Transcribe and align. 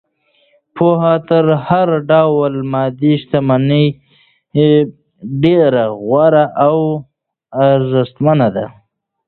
پوهه 0.75 1.13
تر 1.29 1.45
هر 1.67 1.89
ډول 2.11 2.53
مادي 2.73 3.13
شتمنۍ 3.21 3.85
ډېره 5.43 5.83
غوره 6.05 6.45
او 6.65 6.77
ارزښتمنه 7.69 8.47
ده. 8.55 8.65